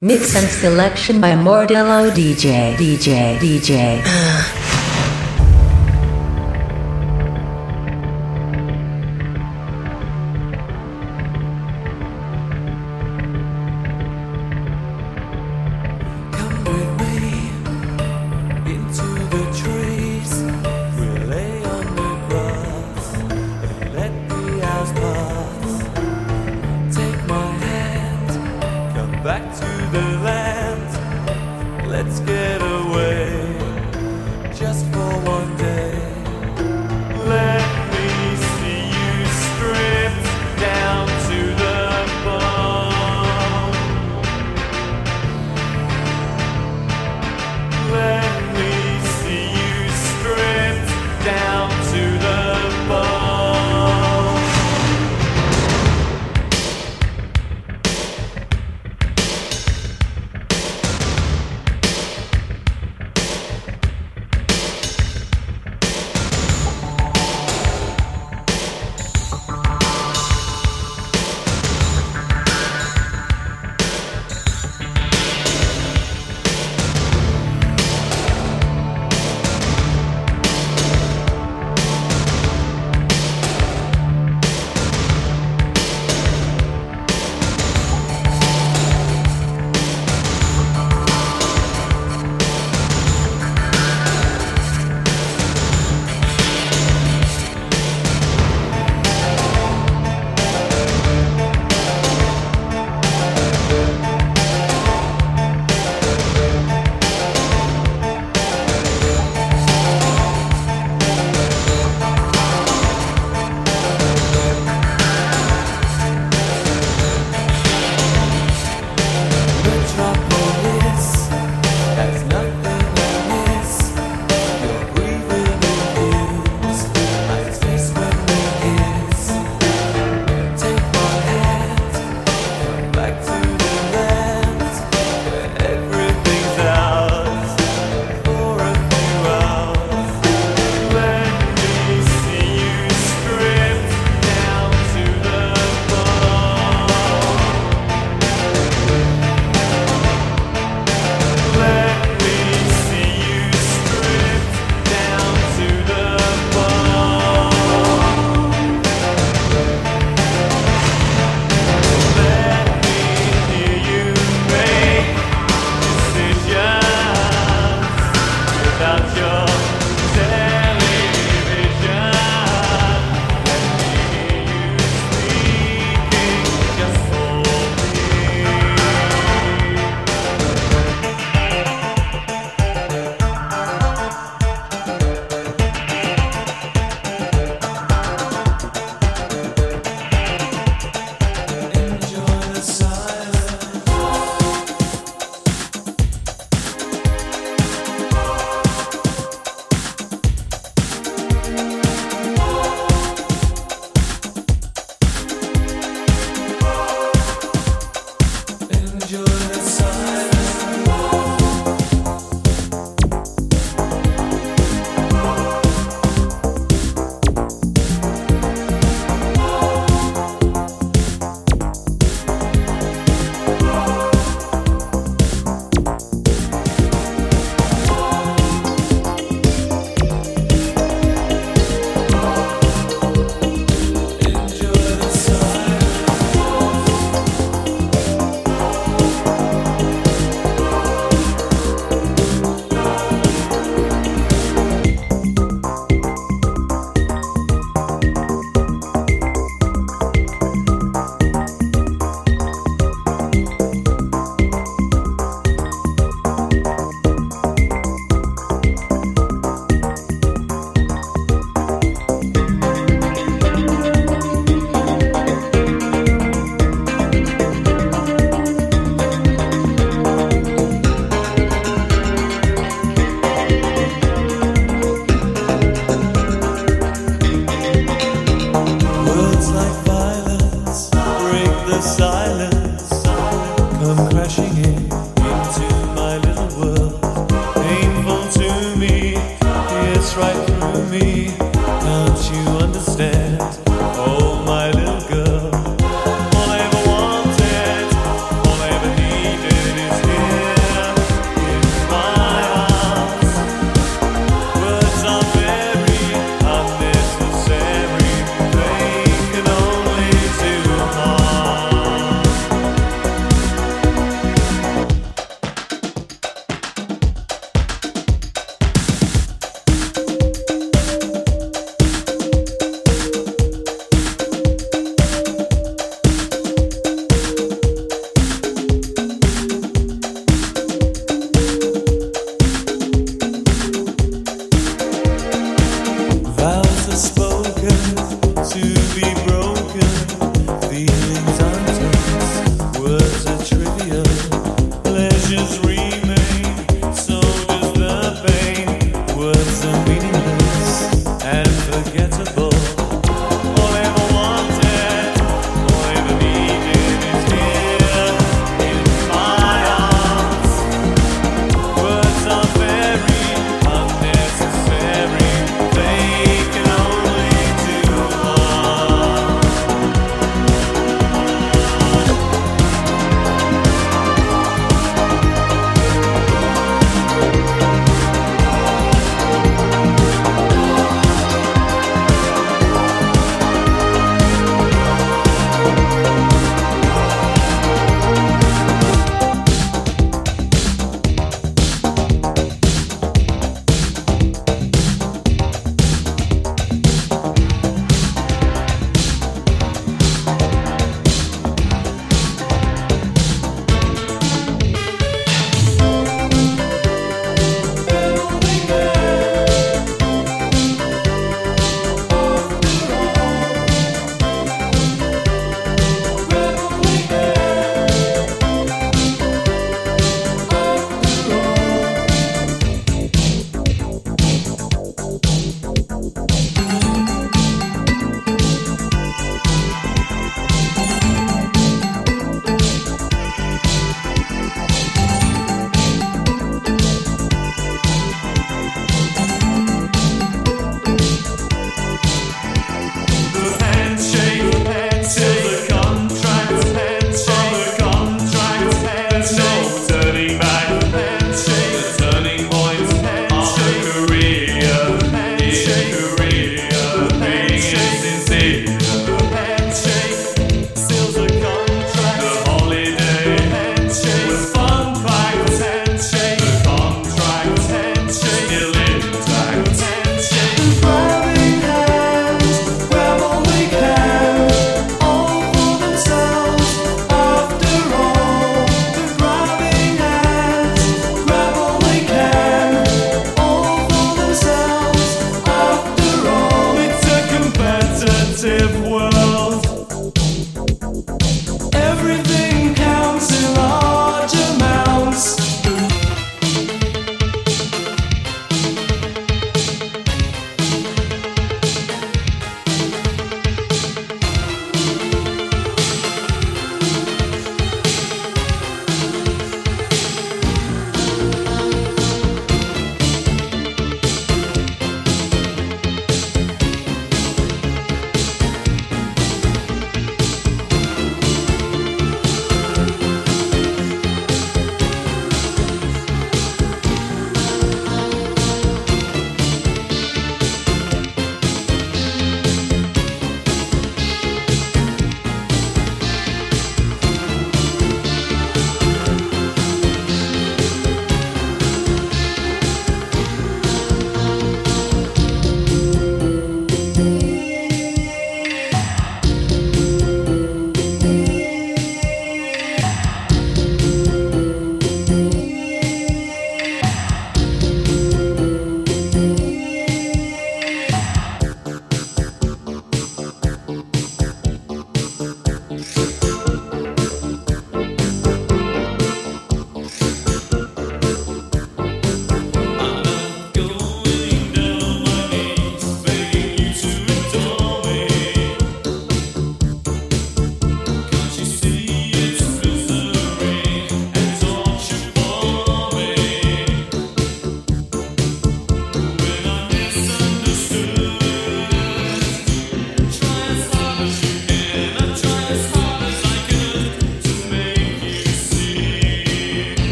[0.00, 2.76] Mix and selection by Mordello DJ.
[2.76, 3.36] DJ.
[3.38, 4.54] DJ.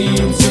[0.00, 0.49] You.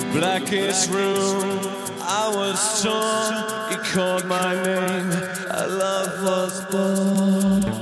[0.00, 1.60] the blackest room.
[2.02, 3.34] I was torn,
[3.70, 5.10] he called my name.
[5.50, 6.64] I love was
[7.62, 7.73] born.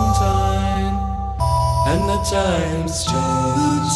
[0.00, 0.96] long time,
[1.90, 3.94] and the times change.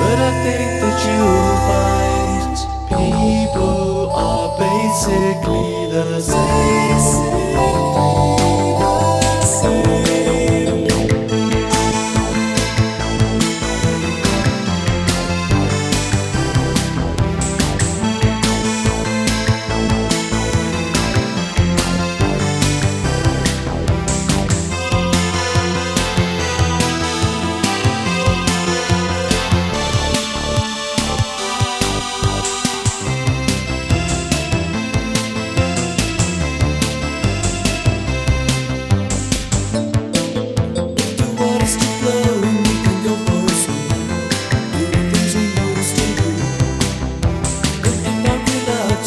[0.00, 2.56] But I think that you'll find
[2.88, 8.27] people are basically the same.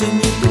[0.02, 0.08] Ты.
[0.08, 0.51] не думаю.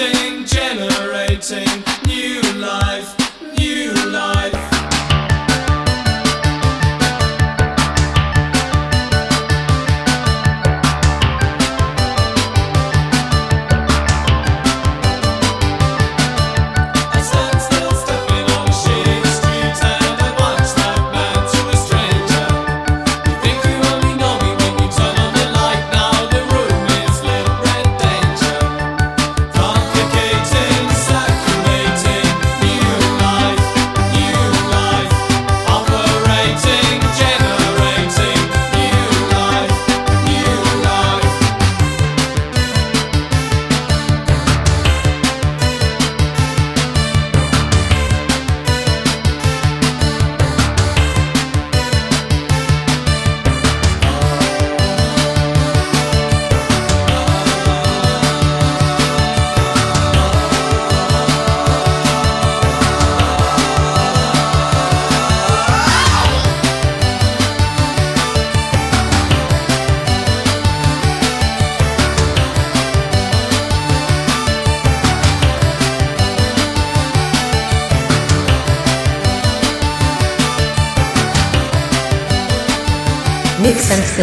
[0.00, 0.59] sing.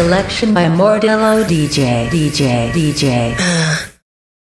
[0.08, 3.57] Selection by Mordello DJ DJ DJ.